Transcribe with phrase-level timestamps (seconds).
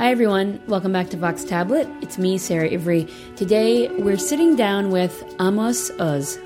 [0.00, 0.62] Hi, everyone.
[0.66, 1.86] Welcome back to Vox Tablet.
[2.00, 3.06] It's me, Sarah Ivry.
[3.36, 6.38] Today, we're sitting down with Amos Oz.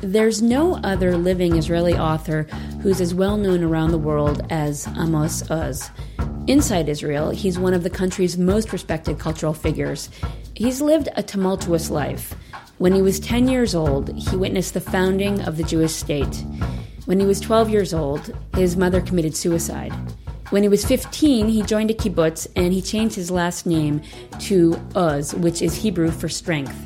[0.00, 2.48] There's no other living Israeli author
[2.82, 5.88] who's as well known around the world as Amos Oz.
[6.48, 10.10] Inside Israel, he's one of the country's most respected cultural figures.
[10.56, 12.34] He's lived a tumultuous life.
[12.78, 16.44] When he was 10 years old, he witnessed the founding of the Jewish state.
[17.04, 19.92] When he was 12 years old, his mother committed suicide.
[20.50, 24.02] When he was 15, he joined a kibbutz and he changed his last name
[24.40, 26.76] to Oz, which is Hebrew for strength.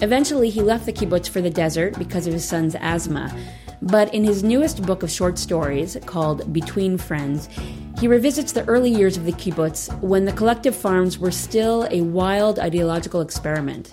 [0.00, 3.36] Eventually, he left the kibbutz for the desert because of his son's asthma.
[3.82, 7.50] But in his newest book of short stories, called Between Friends,
[7.98, 12.00] he revisits the early years of the kibbutz when the collective farms were still a
[12.00, 13.92] wild ideological experiment.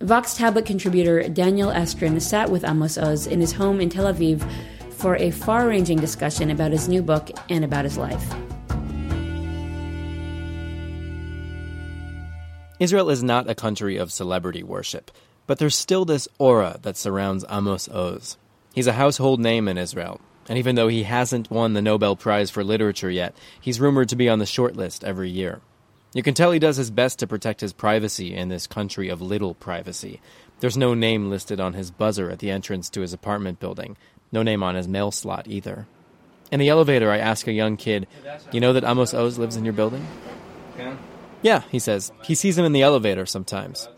[0.00, 4.48] Vox Tablet contributor Daniel Estrin sat with Amos Oz in his home in Tel Aviv
[5.06, 8.34] for a far ranging discussion about his new book and about his life.
[12.80, 15.12] Israel is not a country of celebrity worship,
[15.46, 18.36] but there's still this aura that surrounds Amos Oz.
[18.74, 22.50] He's a household name in Israel, and even though he hasn't won the Nobel Prize
[22.50, 25.60] for Literature yet, he's rumored to be on the shortlist every year.
[26.14, 29.22] You can tell he does his best to protect his privacy in this country of
[29.22, 30.20] little privacy.
[30.58, 33.96] There's no name listed on his buzzer at the entrance to his apartment building,
[34.32, 35.86] no name on his mail slot either.
[36.50, 38.06] In the elevator, I ask a young kid,
[38.52, 40.06] You know that Amos Oz lives in your building?
[40.78, 40.96] Yeah.
[41.42, 42.12] Yeah, he says.
[42.24, 43.88] He sees him in the elevator sometimes.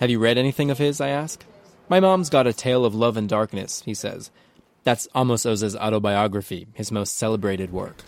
[0.00, 1.00] Have you read anything of his?
[1.00, 1.44] I ask.
[1.88, 4.30] My mom's got a tale of love and darkness, he says.
[4.84, 8.02] That's Amos Oz's autobiography, his most celebrated work.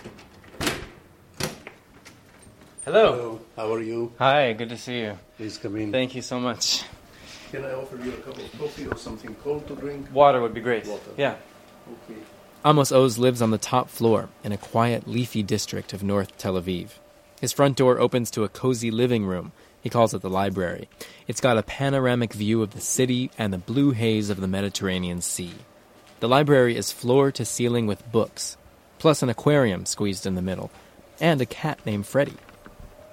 [2.84, 3.12] Hello.
[3.12, 4.12] Hello, how are you?
[4.18, 5.18] Hi, good to see you.
[5.36, 5.92] Please come in.
[5.92, 6.84] Thank you so much.
[7.50, 10.06] Can I offer you a cup of coffee or something cold to drink?
[10.12, 10.86] Water would be great.
[10.86, 11.10] Water.
[11.16, 11.36] Yeah.
[11.90, 12.20] Okay.
[12.64, 16.54] Amos Oz lives on the top floor in a quiet, leafy district of North Tel
[16.54, 16.90] Aviv.
[17.40, 19.50] His front door opens to a cozy living room.
[19.80, 20.88] He calls it the library.
[21.26, 25.20] It's got a panoramic view of the city and the blue haze of the Mediterranean
[25.20, 25.52] Sea.
[26.20, 28.56] The library is floor to ceiling with books,
[29.00, 30.70] plus an aquarium squeezed in the middle,
[31.20, 32.36] and a cat named Freddie.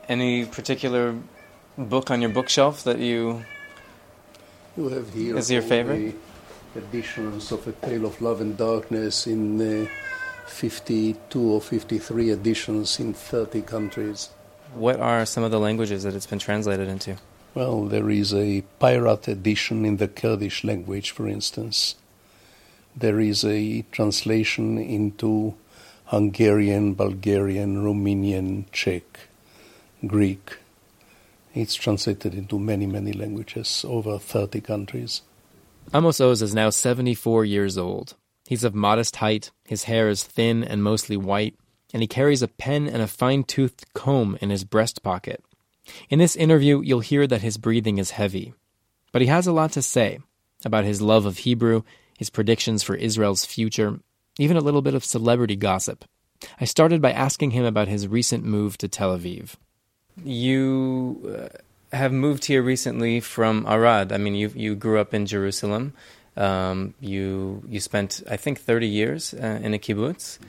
[0.08, 1.16] Any particular
[1.76, 3.44] book on your bookshelf that you
[4.78, 6.16] You have here Is your all favorite?
[6.75, 9.88] Editions of A Tale of Love and Darkness in uh,
[10.47, 14.30] 52 or 53 editions in 30 countries.
[14.74, 17.18] What are some of the languages that it's been translated into?
[17.56, 21.96] Well, there is a pirate edition in the Kurdish language, for instance.
[22.96, 25.56] There is a translation into
[26.06, 29.28] Hungarian, Bulgarian, Romanian, Czech,
[30.06, 30.57] Greek.
[31.56, 35.22] It's translated into many, many languages, over 30 countries.
[35.92, 38.16] Amos Oz is now 74 years old.
[38.48, 41.56] He's of modest height, his hair is thin and mostly white,
[41.92, 45.44] and he carries a pen and a fine toothed comb in his breast pocket.
[46.08, 48.54] In this interview, you'll hear that his breathing is heavy.
[49.12, 50.20] But he has a lot to say
[50.64, 51.82] about his love of Hebrew,
[52.16, 54.00] his predictions for Israel's future,
[54.38, 56.06] even a little bit of celebrity gossip.
[56.62, 59.56] I started by asking him about his recent move to Tel Aviv.
[60.24, 61.58] You uh,
[61.92, 64.12] have moved here recently from Arad.
[64.12, 65.94] I mean, you you grew up in Jerusalem.
[66.38, 70.40] Um, you you spent I think 30 years uh, in a kibbutz.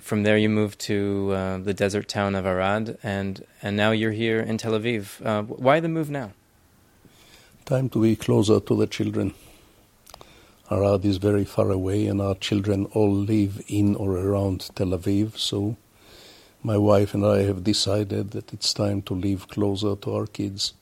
[0.00, 4.12] From there, you moved to uh, the desert town of Arad, and and now you're
[4.12, 5.24] here in Tel Aviv.
[5.24, 6.32] Uh, why the move now?
[7.64, 9.34] Time to be closer to the children.
[10.70, 15.38] Arad is very far away, and our children all live in or around Tel Aviv.
[15.38, 15.76] So,
[16.62, 20.72] my wife and I have decided that it's time to live closer to our kids.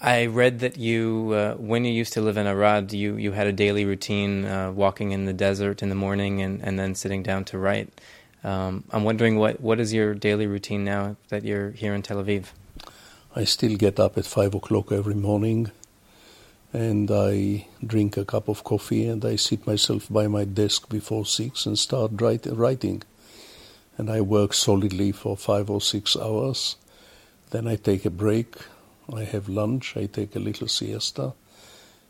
[0.00, 3.46] I read that you, uh, when you used to live in Arad, you, you had
[3.46, 7.22] a daily routine, uh, walking in the desert in the morning and, and then sitting
[7.22, 7.88] down to write.
[8.42, 12.22] Um, I'm wondering what, what is your daily routine now that you're here in Tel
[12.22, 12.46] Aviv?
[13.34, 15.70] I still get up at five o'clock every morning,
[16.72, 21.24] and I drink a cup of coffee, and I sit myself by my desk before
[21.24, 23.02] six and start write, writing.
[23.96, 26.76] And I work solidly for five or six hours.
[27.50, 28.56] Then I take a break.
[29.12, 29.96] I have lunch.
[29.96, 31.34] I take a little siesta.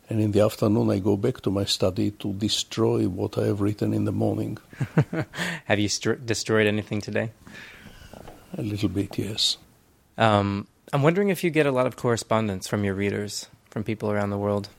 [0.09, 3.59] And in the afternoon, I go back to my study to destroy what I have
[3.59, 4.59] written in the morning.
[5.65, 7.31] Have you str- destroyed anything today?
[8.55, 9.57] A little bit, yes.
[10.17, 14.11] Um, I'm wondering if you get a lot of correspondence from your readers, from people
[14.11, 14.69] around the world.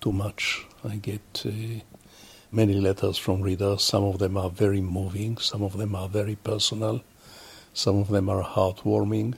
[0.00, 0.64] Too much.
[0.82, 1.50] I get uh,
[2.50, 3.82] many letters from readers.
[3.82, 7.02] Some of them are very moving, some of them are very personal,
[7.74, 9.34] some of them are heartwarming.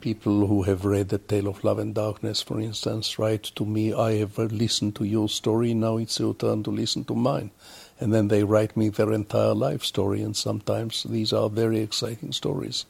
[0.00, 3.92] People who have read The Tale of Love and Darkness, for instance, write to me,
[3.92, 7.50] I have listened to your story, now it's your turn to listen to mine.
[8.00, 12.32] and then they write me their entire life story, and sometimes these are very exciting
[12.32, 12.86] stories.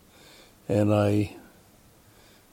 [0.68, 1.36] And I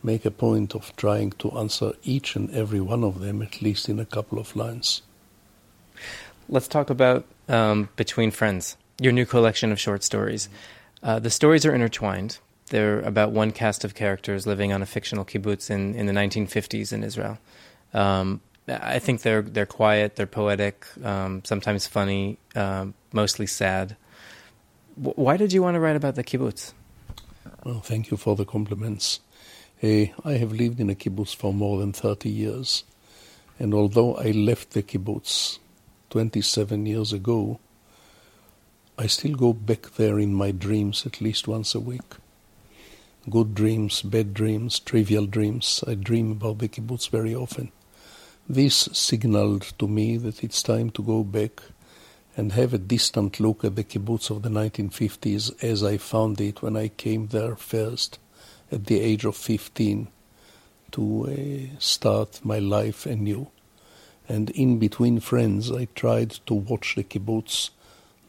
[0.02, 3.88] make a point of trying to answer each and every one of them, at least
[3.88, 5.04] in a couple of lines.
[6.50, 10.50] Let's talk about um, Between Friends, your new collection of short stories.
[11.04, 12.40] Uh, the stories are intertwined.
[12.70, 16.92] They're about one cast of characters living on a fictional kibbutz in, in the 1950s
[16.92, 17.38] in Israel.
[17.94, 23.96] Um, I think they're they're quiet, they're poetic, um, sometimes funny, um, mostly sad.
[24.98, 26.74] W- why did you want to write about the kibbutz?
[27.64, 29.22] Well, thank you for the compliments.
[29.82, 32.84] Uh, I have lived in a kibbutz for more than 30 years,
[33.58, 35.60] and although I left the kibbutz
[36.10, 37.60] 27 years ago,
[38.98, 42.16] I still go back there in my dreams at least once a week.
[43.30, 45.84] Good dreams, bad dreams, trivial dreams.
[45.86, 47.74] I dream about the kibbutz very often.
[48.48, 51.62] This signaled to me that it's time to go back
[52.38, 56.62] and have a distant look at the kibbutz of the 1950s as I found it
[56.62, 58.18] when I came there first
[58.72, 60.08] at the age of 15
[60.92, 63.52] to uh, start my life anew.
[64.30, 67.72] And in between friends, I tried to watch the kibbutz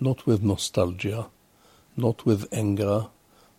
[0.01, 1.27] not with nostalgia,
[1.97, 3.07] not with anger,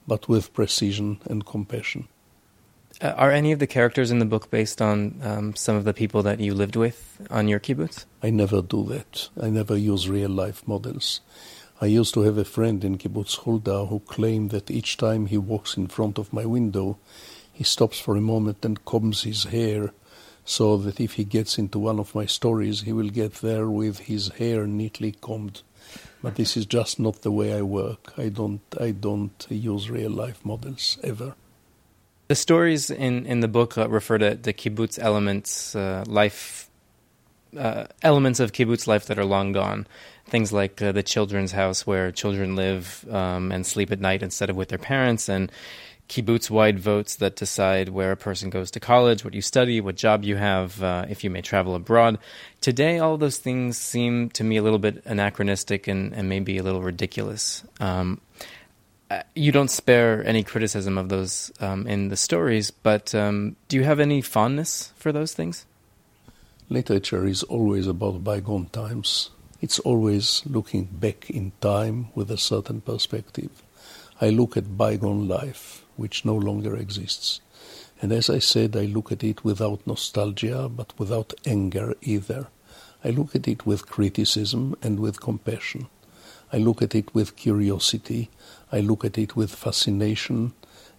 [0.09, 2.07] but with precision and compassion.
[2.99, 5.93] Uh, are any of the characters in the book based on um, some of the
[5.93, 8.05] people that you lived with on your kibbutz?
[8.21, 9.29] I never do that.
[9.41, 11.21] I never use real life models.
[11.79, 15.37] I used to have a friend in Kibbutz Hulda who claimed that each time he
[15.37, 16.97] walks in front of my window,
[17.53, 19.93] he stops for a moment and combs his hair
[20.43, 23.99] so that if he gets into one of my stories, he will get there with
[23.99, 25.61] his hair neatly combed.
[26.21, 28.13] But this is just not the way I work.
[28.17, 31.35] I don't, I don't use real life models ever.
[32.27, 36.69] The stories in, in the book uh, refer to the kibbutz elements, uh, life
[37.57, 39.87] uh, elements of kibbutz life that are long gone.
[40.27, 44.49] Things like uh, the children's house where children live um, and sleep at night instead
[44.49, 45.51] of with their parents, and
[46.09, 49.95] kibbutz wide votes that decide where a person goes to college, what you study, what
[49.95, 52.17] job you have, uh, if you may travel abroad.
[52.61, 56.63] Today, all those things seem to me a little bit anachronistic and, and maybe a
[56.63, 57.63] little ridiculous.
[57.79, 58.19] Um,
[59.11, 63.77] uh, you don't spare any criticism of those um, in the stories, but um, do
[63.77, 65.65] you have any fondness for those things?
[66.69, 69.29] Literature is always about bygone times.
[69.61, 73.63] It's always looking back in time with a certain perspective.
[74.21, 77.41] I look at bygone life, which no longer exists.
[78.01, 82.47] And as I said, I look at it without nostalgia, but without anger either.
[83.03, 85.87] I look at it with criticism and with compassion.
[86.51, 88.29] I look at it with curiosity
[88.71, 90.53] I look at it with fascination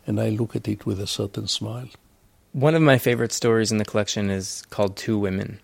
[0.07, 1.89] and I look at it with a certain smile.
[2.53, 5.61] One of my favorite stories in the collection is called Two Women.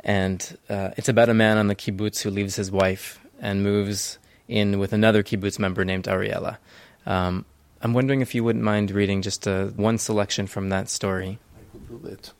[0.00, 4.18] And uh, it's about a man on the kibbutz who leaves his wife and moves
[4.48, 6.56] in with another kibbutz member named Ariella.
[7.04, 7.44] Um,
[7.84, 11.40] I'm wondering if you wouldn't mind reading just a, uh, one selection from that story.
[11.56, 12.32] I could do that.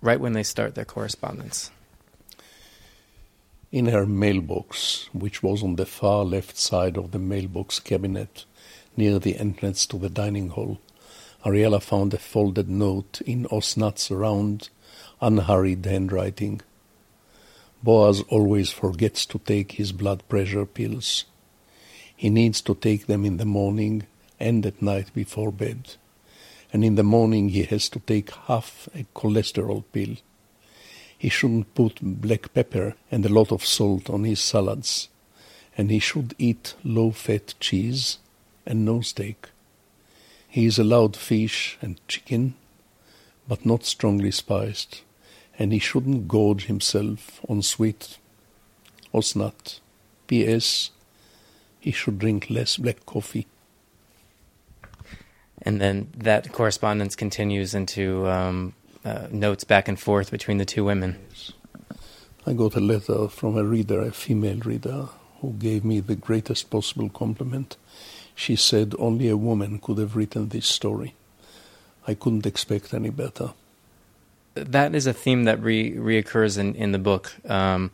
[0.00, 1.70] Right when they start their correspondence.
[3.70, 8.44] In her mailbox, which was on the far left side of the mailbox cabinet
[8.96, 10.80] near the entrance to the dining hall,
[11.44, 14.68] Ariella found a folded note in Osnat's round,
[15.20, 16.60] unhurried handwriting.
[17.84, 21.24] Boaz always forgets to take his blood pressure pills.
[22.16, 24.08] He needs to take them in the morning
[24.42, 25.96] and at night before bed.
[26.72, 30.16] And in the morning he has to take half a cholesterol pill
[31.22, 35.08] he shouldn't put black pepper and a lot of salt on his salads,
[35.78, 38.18] and he should eat low fat cheese
[38.66, 39.50] and no steak.
[40.48, 42.56] He is allowed fish and chicken,
[43.46, 45.04] but not strongly spiced,
[45.56, 48.18] and he shouldn't gorge himself on sweet
[49.14, 49.78] osnat.
[50.26, 50.90] P.S.
[51.78, 53.46] He should drink less black coffee.
[55.62, 60.84] And then that correspondence continues into um, uh, notes back and forth between the two
[60.84, 61.18] women.
[62.46, 65.08] I got a letter from a reader, a female reader,
[65.40, 67.76] who gave me the greatest possible compliment.
[68.34, 71.14] She said only a woman could have written this story.
[72.06, 73.52] I couldn't expect any better.
[74.54, 77.32] That is a theme that re- reoccurs in, in the book.
[77.48, 77.92] Um,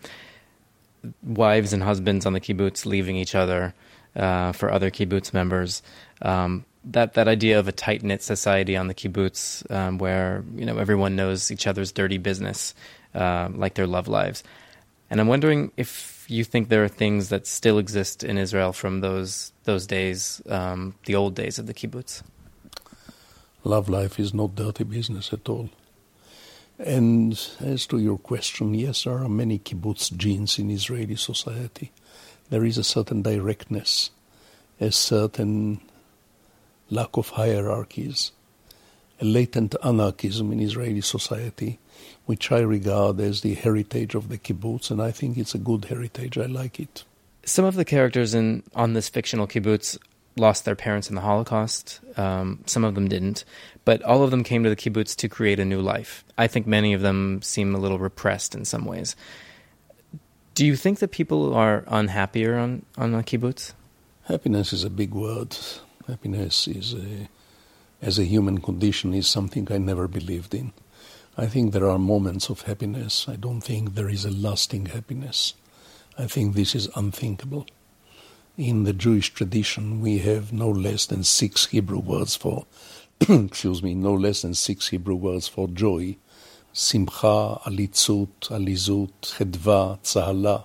[1.22, 3.74] wives and husbands on the kibbutz leaving each other
[4.16, 5.82] uh, for other kibbutz members.
[6.22, 10.64] Um, that that idea of a tight knit society on the kibbutz, um, where you
[10.64, 12.74] know everyone knows each other's dirty business,
[13.14, 14.42] uh, like their love lives,
[15.10, 19.00] and I'm wondering if you think there are things that still exist in Israel from
[19.00, 22.22] those those days, um, the old days of the kibbutz.
[23.64, 25.68] Love life is not dirty business at all.
[26.78, 31.90] And as to your question, yes, there are many kibbutz genes in Israeli society.
[32.50, 34.10] There is a certain directness,
[34.80, 35.80] a certain
[36.90, 38.32] lack of hierarchies,
[39.20, 41.78] a latent anarchism in Israeli society,
[42.26, 45.86] which I regard as the heritage of the kibbutz, and I think it's a good
[45.86, 46.38] heritage.
[46.38, 47.04] I like it.
[47.44, 49.98] Some of the characters in on this fictional kibbutz
[50.36, 52.00] lost their parents in the Holocaust.
[52.16, 53.44] Um, some of them didn't,
[53.84, 56.24] but all of them came to the kibbutz to create a new life.
[56.36, 59.16] I think many of them seem a little repressed in some ways.
[60.54, 63.72] Do you think that people are unhappier on on a kibbutz?
[64.24, 65.56] Happiness is a big word.
[66.08, 67.28] Happiness is a,
[68.00, 70.72] as a human condition is something I never believed in.
[71.36, 73.26] I think there are moments of happiness.
[73.28, 75.52] I don't think there is a lasting happiness.
[76.16, 77.66] I think this is unthinkable.
[78.56, 82.64] In the Jewish tradition, we have no less than six Hebrew words for,
[83.20, 86.16] excuse me, no less than six Hebrew words for joy.
[86.72, 90.64] Simcha, alitzut, alizut, chedva, tzahala,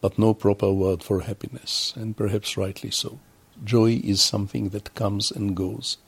[0.00, 3.18] but no proper word for happiness, and perhaps rightly so.
[3.64, 5.98] Joy is something that comes and goes.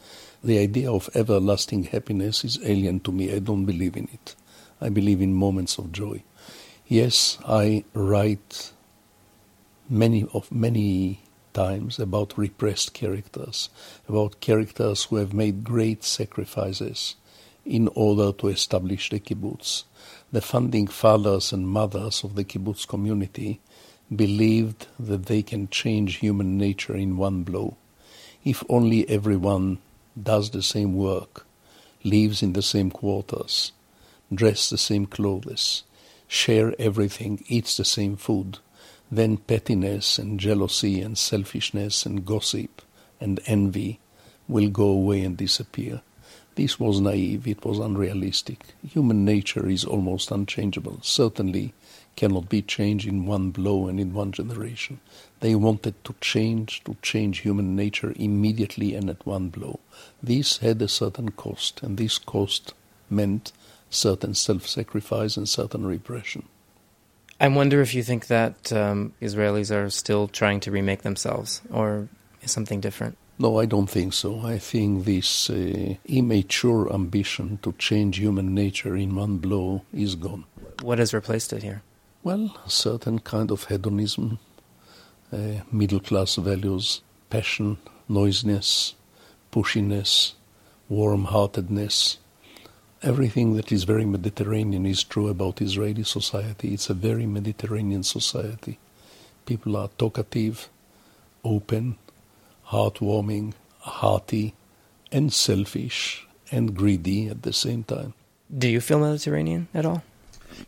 [0.42, 3.32] The idea of everlasting happiness is alien to me.
[3.32, 4.34] I don't believe in it.
[4.80, 6.22] I believe in moments of joy.
[6.86, 8.72] Yes, I write
[9.88, 11.20] many of many
[11.54, 13.70] times about repressed characters,
[14.08, 17.14] about characters who have made great sacrifices
[17.64, 19.84] in order to establish the kibbutz.
[20.32, 23.60] The founding fathers and mothers of the kibbutz community
[24.16, 27.76] believed that they can change human nature in one blow.
[28.44, 29.78] If only everyone
[30.20, 31.46] does the same work,
[32.04, 33.72] lives in the same quarters,
[34.32, 35.84] dress the same clothes,
[36.28, 38.58] share everything, eats the same food,
[39.10, 42.82] then pettiness and jealousy and selfishness and gossip
[43.20, 44.00] and envy
[44.48, 46.02] will go away and disappear.
[46.56, 48.60] This was naive, it was unrealistic.
[48.86, 51.72] Human nature is almost unchangeable, certainly
[52.16, 55.00] cannot be changed in one blow and in one generation.
[55.40, 59.80] They wanted to change, to change human nature immediately and at one blow.
[60.22, 62.74] This had a certain cost, and this cost
[63.10, 63.52] meant
[63.90, 66.48] certain self sacrifice and certain repression.
[67.40, 72.08] I wonder if you think that um, Israelis are still trying to remake themselves, or
[72.42, 73.16] is something different?
[73.38, 74.40] No, I don't think so.
[74.40, 80.44] I think this uh, immature ambition to change human nature in one blow is gone.
[80.82, 81.82] What has replaced it here?
[82.24, 84.38] Well, a certain kind of hedonism,
[85.30, 87.76] uh, middle class values, passion,
[88.08, 88.94] noisiness,
[89.52, 90.32] pushiness,
[90.88, 92.16] warm heartedness,
[93.02, 96.72] everything that is very Mediterranean is true about Israeli society.
[96.72, 98.78] It's a very Mediterranean society.
[99.44, 100.70] People are talkative,
[101.44, 101.96] open,
[102.68, 104.54] heartwarming, hearty,
[105.12, 108.14] and selfish and greedy at the same time.
[108.56, 110.02] Do you feel Mediterranean at all?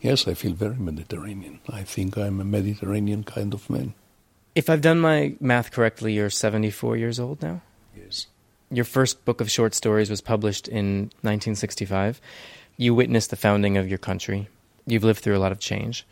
[0.00, 1.60] Yes, I feel very Mediterranean.
[1.68, 3.94] I think I'm a Mediterranean kind of man.
[4.54, 7.60] If I've done my math correctly, you're 74 years old now?
[7.96, 8.26] Yes.
[8.70, 12.20] Your first book of short stories was published in 1965.
[12.76, 14.48] You witnessed the founding of your country.
[14.86, 16.06] You've lived through a lot of change.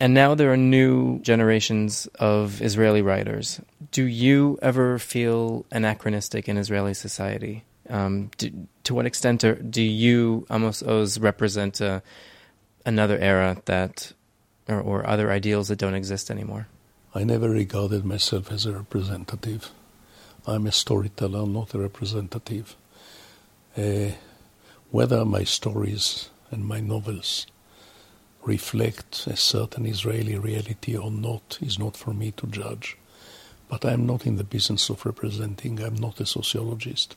[0.00, 3.60] And now there are new generations of Israeli writers.
[3.92, 7.64] Do you ever feel anachronistic in Israeli society?
[7.88, 8.50] Um, do,
[8.84, 12.02] to what extent are, do you, Amos Oz, represent a,
[12.84, 14.12] another era that,
[14.68, 16.68] or, or other ideals that don't exist anymore?
[17.14, 19.70] I never regarded myself as a representative.
[20.46, 22.74] I'm a storyteller, not a representative.
[23.76, 24.12] Uh,
[24.90, 27.46] whether my stories and my novels
[28.44, 32.96] reflect a certain Israeli reality or not is not for me to judge.
[33.68, 37.16] But I'm not in the business of representing, I'm not a sociologist.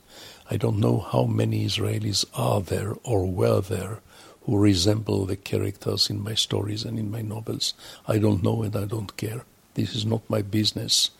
[0.50, 4.00] I don't know how many Israelis are there or were there
[4.46, 7.74] who resemble the characters in my stories and in my novels.
[8.06, 9.44] I don't know and I don't care.
[9.74, 11.10] This is not my business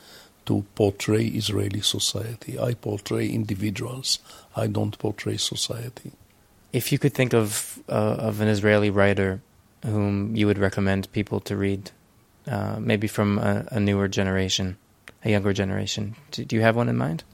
[0.46, 2.58] to portray Israeli society.
[2.58, 4.20] I portray individuals.
[4.54, 6.12] I don't portray society.
[6.72, 9.40] If you could think of uh, of an Israeli writer
[9.84, 11.90] whom you would recommend people to read,
[12.46, 14.76] uh, maybe from a, a, newer generation,
[15.24, 17.24] a younger generation, do, do you have one in mind?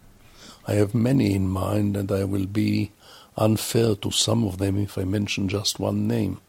[0.67, 2.93] I have many in mind, and I will be
[3.37, 6.41] unfair to some of them if I mention just one name.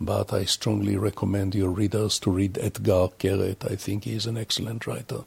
[0.00, 3.70] But I strongly recommend your readers to read Edgar Keret.
[3.70, 5.24] I think he is an excellent writer.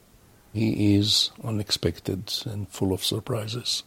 [0.54, 3.82] He is unexpected and full of surprises.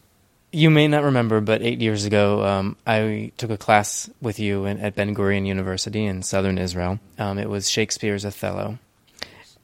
[0.52, 4.66] You may not remember, but eight years ago, um, I took a class with you
[4.66, 7.00] in, at Ben Gurion University in southern Israel.
[7.20, 8.78] Um, it was Shakespeare's Othello.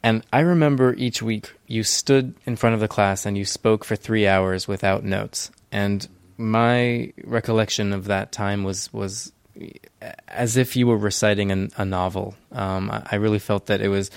[0.03, 3.85] And I remember each week you stood in front of the class and you spoke
[3.85, 5.51] for three hours without notes.
[5.71, 6.07] And
[6.41, 9.31] my recollection of that time was was
[10.27, 12.35] as if you were reciting an, a novel.
[12.51, 14.09] Um, I, I, really felt that it was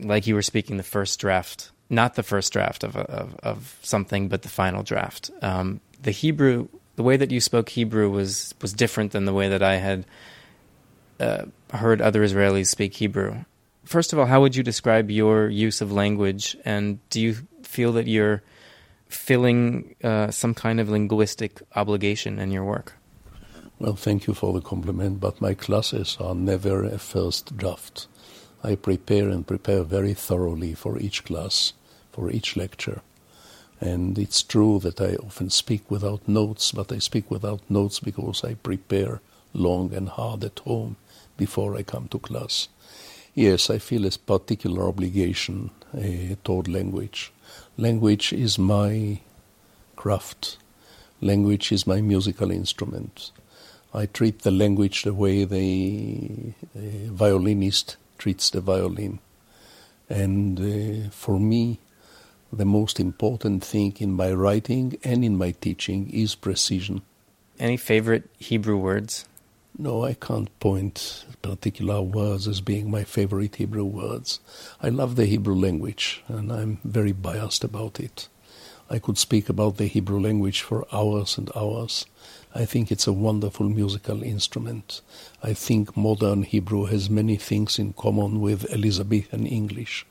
[0.00, 4.28] like you were speaking the first draft, not the first draft of, of, of something,
[4.28, 5.30] but the final draft.
[5.40, 9.48] Um, the Hebrew, the way that you spoke Hebrew was was different than the way
[9.48, 10.04] that I had
[11.18, 13.44] uh, heard other Israelis speak Hebrew.
[13.84, 17.92] First of all, how would you describe your use of language, and do you feel
[17.92, 18.42] that you're
[19.14, 22.94] filling uh, some kind of linguistic obligation in your work?
[23.78, 28.06] Well, thank you for the compliment, but my classes are never a first draft.
[28.62, 31.72] I prepare and prepare very thoroughly for each class,
[32.12, 33.02] for each lecture.
[33.80, 38.42] And it's true that I often speak without notes, but I speak without notes because
[38.44, 39.20] I prepare
[39.52, 40.96] long and hard at home
[41.36, 42.68] before I come to class.
[43.34, 47.32] Yes, I feel a particular obligation uh, toward language.
[47.76, 49.20] Language is my
[49.96, 50.58] craft.
[51.20, 53.30] Language is my musical instrument.
[53.92, 59.20] I treat the language the way the, violinist treats the violin.
[60.08, 61.78] And uh, for me,
[62.52, 67.02] the most important thing in my writing and in my teaching is precision.
[67.58, 69.26] Any favorite Hebrew words?
[69.76, 74.38] No, I can't point particular words as being my favorite Hebrew words.
[74.80, 78.28] I love the Hebrew language, and I'm very biased about it.
[78.88, 82.06] I could speak about the Hebrew language for hours and hours.
[82.54, 85.00] I think it's a wonderful musical instrument.
[85.42, 90.06] I think modern Hebrew has many things in common with Elizabethan English.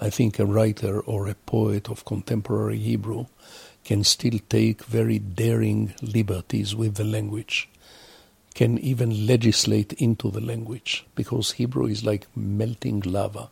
[0.00, 3.26] I think a writer or a poet of contemporary Hebrew
[3.84, 7.68] can still take very daring liberties with the language
[8.54, 13.50] can even legislate into the language because Hebrew is like melting lava,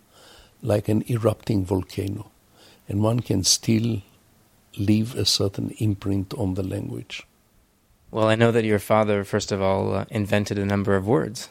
[0.62, 2.30] like an erupting volcano,
[2.88, 4.02] and one can still
[4.78, 7.26] leave a certain imprint on the language.
[8.10, 11.48] Well, I know that your father, first of all, uh, invented a number of words.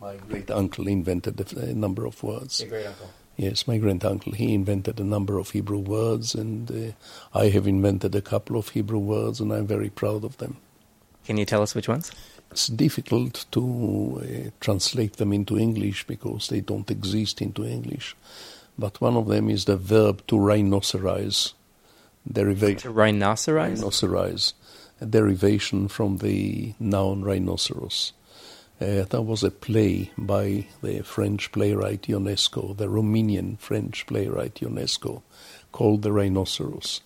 [0.00, 2.60] My great uncle invented a number of words.
[2.60, 3.10] Your great uncle?
[3.36, 4.32] Yes, my great uncle.
[4.32, 8.68] He invented a number of Hebrew words, and uh, I have invented a couple of
[8.68, 10.58] Hebrew words, and I'm very proud of them.
[11.24, 12.12] Can you tell us which ones?
[12.54, 18.14] It's difficult to uh, translate them into English because they don't exist into English.
[18.78, 21.54] But one of them is the verb to rhinocerize.
[22.30, 22.92] Derivation.
[22.92, 23.82] To rhinocerize?
[23.82, 24.52] Rhinocerize.
[25.00, 28.12] A derivation from the noun rhinoceros.
[28.80, 35.22] Uh, that was a play by the French playwright Ionesco, the Romanian French playwright Ionesco,
[35.72, 37.00] called The Rhinoceros.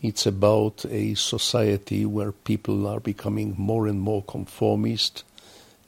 [0.00, 5.24] It's about a society where people are becoming more and more conformist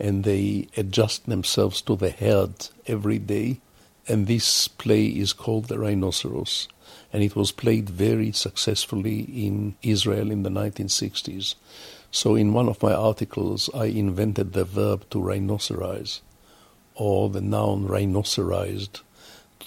[0.01, 3.61] and they adjust themselves to the herd every day.
[4.09, 6.67] And this play is called The Rhinoceros.
[7.13, 11.55] And it was played very successfully in Israel in the 1960s.
[12.11, 16.21] So, in one of my articles, I invented the verb to rhinocerize,
[16.97, 19.01] or the noun rhinocerized,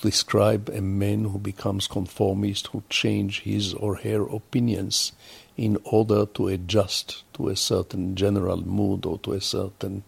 [0.01, 5.13] describe a man who becomes conformist, who change his or her opinions
[5.58, 10.03] in order to adjust to a certain general mood or to a certain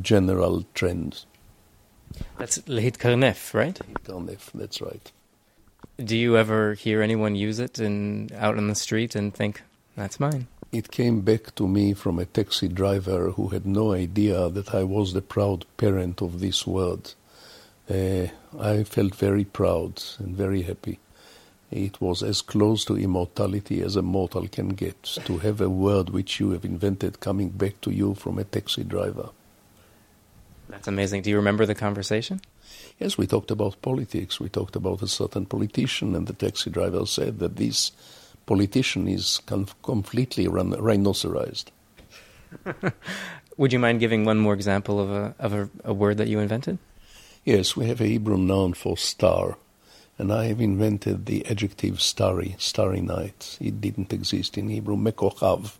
[0.00, 1.24] general trend.
[2.38, 3.74] That's lehit Karnef, right?
[3.74, 5.10] Lahit Karnef, that's right.
[6.02, 9.62] Do you ever hear anyone use it in, out on the street and think,
[9.96, 10.46] that's mine?
[10.72, 14.84] It came back to me from a taxi driver who had no idea that I
[14.84, 17.12] was the proud parent of this word
[17.90, 18.26] uh,
[18.58, 20.98] I felt very proud and very happy.
[21.70, 26.10] It was as close to immortality as a mortal can get to have a word
[26.10, 29.30] which you have invented coming back to you from a taxi driver.
[30.68, 31.22] That's amazing.
[31.22, 32.40] Do you remember the conversation?
[32.98, 34.38] Yes, we talked about politics.
[34.38, 37.92] We talked about a certain politician, and the taxi driver said that this
[38.46, 39.40] politician is
[39.82, 41.70] completely rhinocerized.
[43.56, 46.38] Would you mind giving one more example of a of a, a word that you
[46.38, 46.78] invented?
[47.44, 49.56] Yes, we have a Hebrew noun for star,
[50.16, 53.58] and I have invented the adjective starry, starry night.
[53.60, 55.72] It didn't exist in Hebrew, mekochav.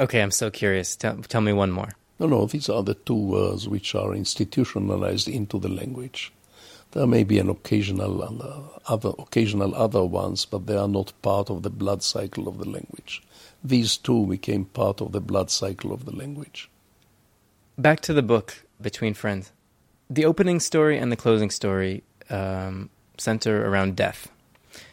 [0.00, 0.96] Okay, I'm so curious.
[0.96, 1.90] Tell, tell me one more.
[2.18, 6.32] No, no, these are the two words which are institutionalized into the language.
[6.90, 8.20] There may be an occasional
[8.88, 12.68] other, occasional other ones, but they are not part of the blood cycle of the
[12.68, 13.22] language.
[13.62, 16.68] These two became part of the blood cycle of the language.
[17.78, 19.52] Back to the book, Between Friends
[20.10, 24.30] the opening story and the closing story um, center around death.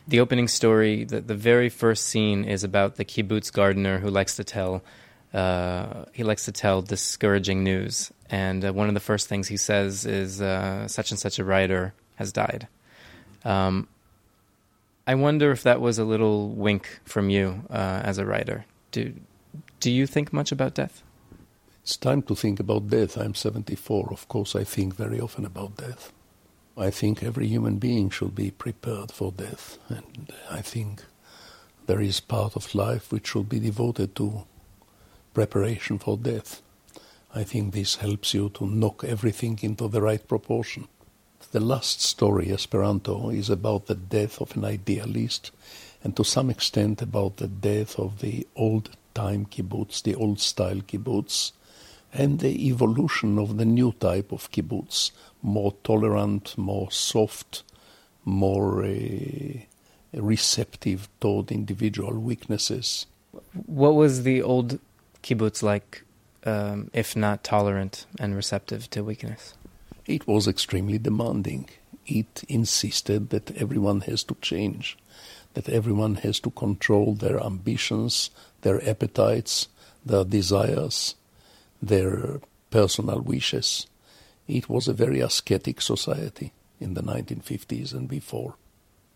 [0.07, 4.35] The opening story, the, the very first scene, is about the kibbutz gardener who likes
[4.35, 4.83] to tell
[5.33, 8.11] uh, he likes to tell discouraging news.
[8.29, 11.45] And uh, one of the first things he says is uh, such and such a
[11.45, 12.67] writer has died.
[13.45, 13.87] Um,
[15.07, 18.65] I wonder if that was a little wink from you uh, as a writer.
[18.91, 19.13] Do
[19.79, 21.01] do you think much about death?
[21.83, 23.17] It's time to think about death.
[23.17, 24.09] I'm 74.
[24.11, 26.13] Of course, I think very often about death.
[26.77, 29.79] I think every human being should be prepared for death.
[29.89, 31.03] And I think
[31.87, 34.43] there is part of life which should be devoted to
[35.33, 36.61] preparation for death.
[37.33, 40.87] I think this helps you to knock everything into the right proportion.
[41.51, 45.49] The last story, Esperanto, is about the death of an idealist
[46.03, 50.81] and to some extent about the death of the old time kibbutz, the old style
[50.81, 51.53] kibbutz,
[52.13, 57.63] and the evolution of the new type of kibbutz, more tolerant, more soft,
[58.25, 59.59] more uh,
[60.13, 63.05] receptive toward individual weaknesses.
[63.65, 64.79] What was the old
[65.23, 66.03] kibbutz like,
[66.45, 69.53] um, if not tolerant and receptive to weakness?
[70.05, 71.69] It was extremely demanding.
[72.05, 74.97] It insisted that everyone has to change,
[75.53, 79.69] that everyone has to control their ambitions, their appetites,
[80.05, 81.15] their desires,
[81.81, 82.39] their
[82.69, 83.87] personal wishes.
[84.47, 88.55] It was a very ascetic society in the 1950s and before.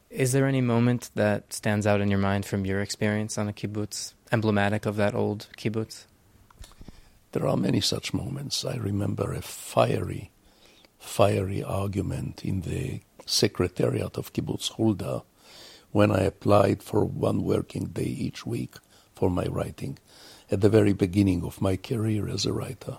[0.09, 3.53] Is there any moment that stands out in your mind from your experience on a
[3.53, 6.05] kibbutz, emblematic of that old kibbutz?
[7.31, 8.63] There are many such moments.
[8.63, 10.31] I remember a fiery,
[10.97, 15.23] fiery argument in the secretariat of Kibbutz Hulda
[15.91, 18.75] when I applied for one working day each week
[19.15, 19.97] for my writing
[20.51, 22.97] at the very beginning of my career as a writer.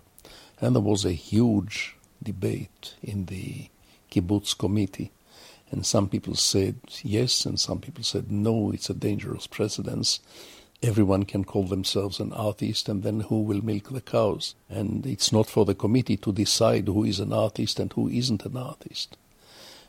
[0.61, 3.69] And there was a huge debate in the
[4.11, 5.13] kibbutz committee.
[5.71, 10.21] And some people said yes, and some people said no, it's a dangerous precedence.
[10.83, 14.55] Everyone can call themselves an artist, and then who will milk the cows?
[14.69, 18.45] And it's not for the committee to decide who is an artist and who isn't
[18.45, 19.17] an artist.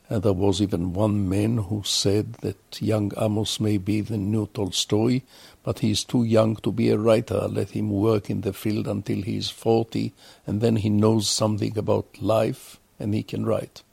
[0.09, 4.47] And there was even one man who said that young Amos may be the new
[4.53, 5.21] Tolstoy,
[5.63, 7.47] but he is too young to be a writer.
[7.49, 10.13] Let him work in the field until he is 40,
[10.45, 13.83] and then he knows something about life and he can write.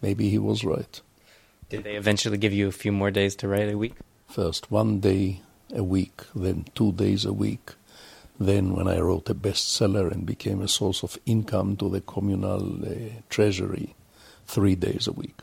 [0.00, 1.00] Maybe he was right.
[1.68, 3.94] Did they eventually give you a few more days to write a week?
[4.28, 5.40] First one day
[5.74, 7.72] a week, then two days a week.
[8.38, 12.84] Then, when I wrote a bestseller and became a source of income to the communal
[12.84, 13.94] uh, treasury,
[14.46, 15.40] three days a week.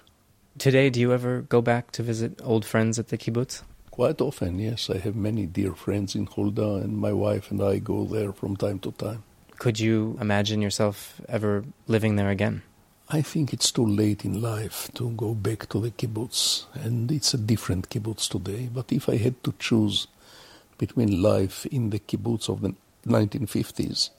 [0.59, 3.63] Today, do you ever go back to visit old friends at the kibbutz?
[3.89, 4.87] Quite often, yes.
[4.87, 8.55] I have many dear friends in Hulda, and my wife and I go there from
[8.55, 9.23] time to time.
[9.57, 12.61] Could you imagine yourself ever living there again?
[13.09, 17.33] I think it's too late in life to go back to the kibbutz, and it's
[17.33, 18.69] a different kibbutz today.
[18.71, 20.07] But if I had to choose
[20.77, 22.75] between life in the kibbutz of the
[23.07, 24.11] 1950s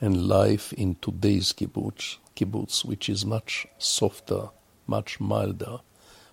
[0.00, 4.48] and life in today's kibbutz, kibbutz, which is much softer,
[4.88, 5.78] much milder,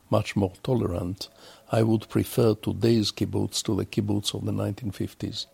[0.09, 1.29] much more tolerant,
[1.71, 5.47] I would prefer today's kibbutz to the kibbutz of the 1950s.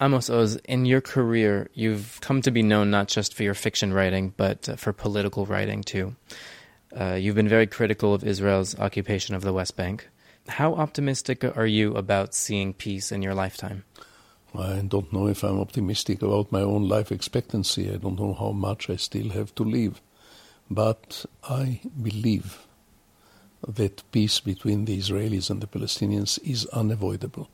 [0.00, 3.92] Amos Oz, in your career, you've come to be known not just for your fiction
[3.92, 6.16] writing, but uh, for political writing too.
[6.98, 10.08] Uh, you've been very critical of Israel's occupation of the West Bank.
[10.48, 13.84] How optimistic are you about seeing peace in your lifetime?
[14.56, 17.90] I don't know if I'm optimistic about my own life expectancy.
[17.92, 20.00] I don't know how much I still have to live.
[20.70, 22.66] But I believe
[23.66, 27.48] that peace between the Israelis and the Palestinians is unavoidable.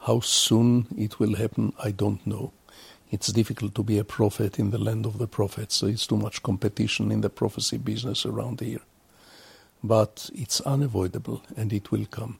[0.00, 2.52] How soon it will happen, I don't know.
[3.10, 6.16] It's difficult to be a prophet in the land of the prophets, so it's too
[6.16, 8.80] much competition in the prophecy business around here.
[9.84, 12.38] But it's unavoidable and it will come.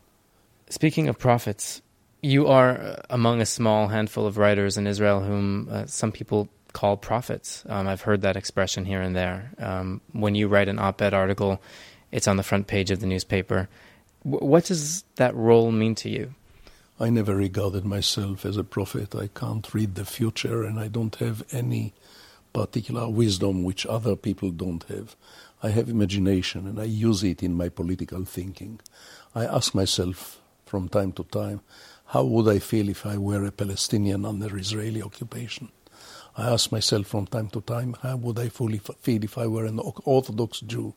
[0.71, 1.83] Speaking of prophets,
[2.23, 6.97] you are among a small handful of writers in Israel whom uh, some people call
[6.97, 7.65] prophets.
[7.69, 9.53] Um, I've heard that expression here and there.
[9.59, 11.63] Um, when you write an op ed article,
[12.11, 13.69] it's on the front page of the newspaper.
[14.25, 16.35] W- what does that role mean to you?
[17.01, 19.15] I never regarded myself as a prophet.
[19.15, 21.95] I can't read the future, and I don't have any
[22.53, 25.17] particular wisdom which other people don't have.
[25.63, 28.81] I have imagination, and I use it in my political thinking.
[29.35, 31.61] I ask myself from time to time,
[32.07, 35.71] how would I feel if I were a Palestinian under Israeli occupation?
[36.37, 39.67] I ask myself from time to time, how would I fully feel if I were
[39.67, 40.95] an Orthodox Jew?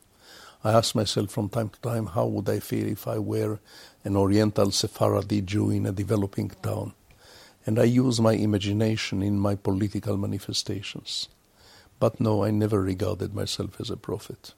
[0.63, 3.59] I ask myself from time to time, how would I feel if I were
[4.03, 6.93] an Oriental Sephardi Jew in a developing town?
[7.65, 11.27] And I use my imagination in my political manifestations.
[11.99, 14.53] But no, I never regarded myself as a prophet.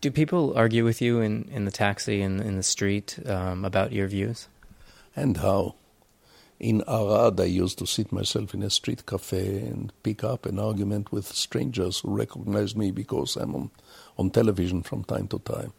[0.00, 3.92] Do people argue with you in, in the taxi and in the street um, about
[3.92, 4.48] your views?
[5.16, 5.74] And how?
[6.60, 10.58] In Arad, I used to sit myself in a street cafe and pick up an
[10.58, 13.70] argument with strangers who recognize me because I'm on,
[14.18, 15.72] on television from time to time.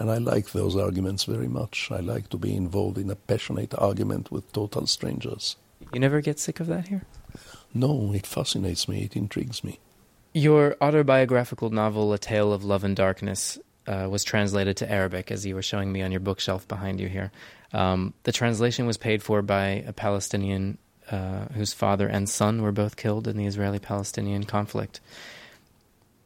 [0.00, 1.90] And I like those arguments very much.
[1.92, 5.54] I like to be involved in a passionate argument with total strangers.
[5.92, 7.04] You never get sick of that here?
[7.72, 9.78] No, it fascinates me, it intrigues me.
[10.34, 15.46] Your autobiographical novel, A Tale of Love and Darkness, uh, was translated to Arabic, as
[15.46, 17.30] you were showing me on your bookshelf behind you here.
[17.72, 20.78] Um, the translation was paid for by a Palestinian
[21.10, 25.00] uh, whose father and son were both killed in the Israeli Palestinian conflict.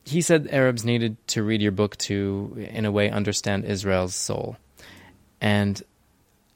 [0.05, 4.57] He said Arabs needed to read your book to, in a way, understand Israel's soul.
[5.41, 5.81] And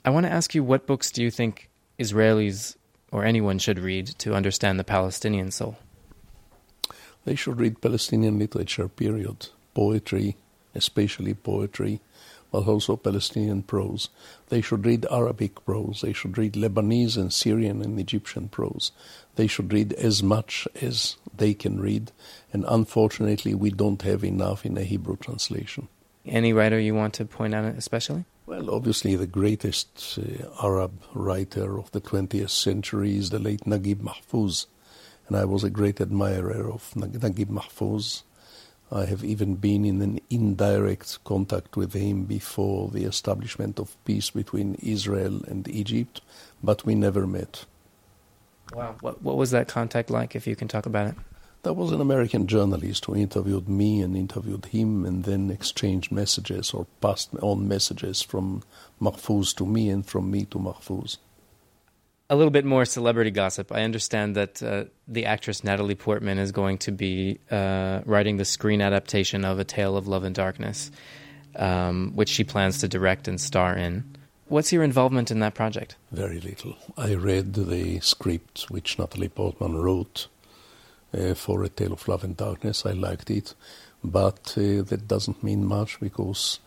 [0.04, 1.68] I want to ask you what books do you think
[1.98, 2.76] Israelis
[3.12, 5.76] or anyone should read to understand the Palestinian soul?
[7.24, 9.48] They should read Palestinian literature, period.
[9.74, 10.36] Poetry,
[10.74, 12.00] especially poetry,
[12.56, 14.08] but also Palestinian prose.
[14.48, 16.00] They should read Arabic prose.
[16.00, 18.92] They should read Lebanese and Syrian and Egyptian prose.
[19.34, 22.12] They should read as much as they can read.
[22.54, 25.88] And unfortunately, we don't have enough in a Hebrew translation.
[26.24, 28.24] Any writer you want to point out especially?
[28.46, 33.96] Well, obviously, the greatest uh, Arab writer of the 20th century is the late Naguib
[33.96, 34.64] Mahfouz.
[35.28, 38.22] And I was a great admirer of Naguib Mahfouz.
[38.90, 44.30] I have even been in an indirect contact with him before the establishment of peace
[44.30, 46.20] between Israel and Egypt,
[46.62, 47.64] but we never met.
[48.72, 48.96] Wow.
[49.00, 51.14] What, what was that contact like, if you can talk about it?
[51.62, 56.72] There was an American journalist who interviewed me and interviewed him and then exchanged messages
[56.72, 58.62] or passed on messages from
[59.00, 61.16] Mahfouz to me and from me to Mahfouz.
[62.28, 63.70] A little bit more celebrity gossip.
[63.70, 68.44] I understand that uh, the actress Natalie Portman is going to be uh, writing the
[68.44, 70.90] screen adaptation of A Tale of Love and Darkness,
[71.54, 74.16] um, which she plans to direct and star in.
[74.48, 75.96] What's your involvement in that project?
[76.10, 76.76] Very little.
[76.96, 80.26] I read the script which Natalie Portman wrote
[81.16, 82.84] uh, for A Tale of Love and Darkness.
[82.84, 83.54] I liked it,
[84.02, 86.58] but uh, that doesn't mean much because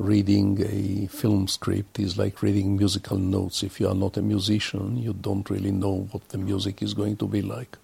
[0.00, 3.62] reading a film script is like reading musical notes.
[3.62, 7.16] If you are not a musician, you don't really know what the music is going
[7.18, 7.76] to be like.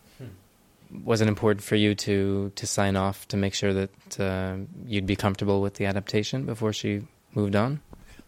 [1.04, 5.06] Was it important for you to, to sign off to make sure that uh, you'd
[5.06, 7.02] be comfortable with the adaptation before she
[7.34, 7.80] moved on?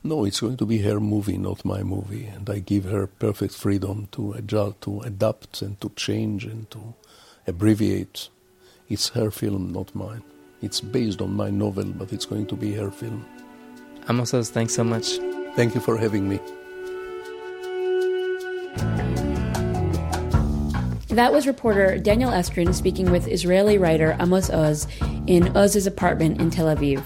[0.04, 3.54] No, it's going to be her movie, not my movie, and I give her perfect
[3.54, 6.94] freedom to adjust, to adapt, and to change, and to
[7.46, 8.28] abbreviate.
[8.88, 10.22] It's her film, not mine.
[10.60, 13.24] It's based on my novel, but it's going to be her film.
[14.08, 15.18] Amos Oz, thanks so much.
[15.54, 16.40] Thank you for having me.
[21.08, 24.86] That was reporter Daniel Estrin speaking with Israeli writer Amos Oz
[25.26, 27.02] in Oz's apartment in Tel Aviv.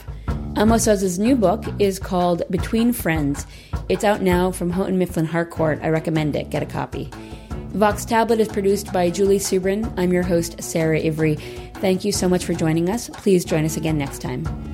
[0.59, 3.47] Amos Oz's new book is called Between Friends.
[3.88, 5.81] It's out now from Houghton Mifflin Harcourt.
[5.83, 6.51] I recommend it.
[6.51, 7.11] Get a copy.
[7.71, 9.93] Vox Tablet is produced by Julie Subrin.
[9.97, 11.37] I'm your host, Sarah Ivry.
[11.77, 13.09] Thank you so much for joining us.
[13.09, 14.72] Please join us again next time.